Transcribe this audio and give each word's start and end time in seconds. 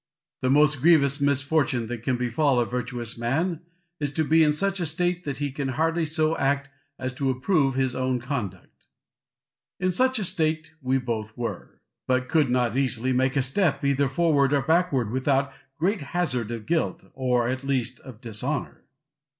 The 0.41 0.49
most 0.49 0.81
grievous 0.81 1.21
misfortune 1.21 1.85
that 1.85 2.01
can 2.01 2.17
befall 2.17 2.59
a 2.59 2.65
virtuous 2.65 3.19
man 3.19 3.59
is 3.99 4.09
to 4.13 4.23
be 4.23 4.43
in 4.43 4.51
such 4.51 4.79
a 4.79 4.87
state 4.87 5.25
that 5.25 5.37
he 5.37 5.51
can 5.51 5.67
hardly 5.67 6.07
so 6.07 6.35
act 6.37 6.71
as 6.97 7.13
to 7.13 7.29
approve 7.29 7.75
his 7.75 7.93
own 7.95 8.19
conduct. 8.19 8.87
In 9.79 9.91
such 9.91 10.17
a 10.17 10.25
state 10.25 10.73
we 10.81 10.97
both 10.97 11.37
were. 11.37 11.81
We 12.07 12.19
could 12.21 12.49
not 12.49 12.75
easily 12.75 13.13
make 13.13 13.35
a 13.35 13.43
step, 13.43 13.85
either 13.85 14.07
forward 14.09 14.53
or 14.53 14.63
backward, 14.63 15.11
without 15.11 15.53
great 15.77 16.01
hazard 16.01 16.49
of 16.49 16.65
guilt, 16.65 17.03
or 17.13 17.47
at 17.47 17.63
least 17.63 17.99
of 17.99 18.21
dishonour. 18.21 18.81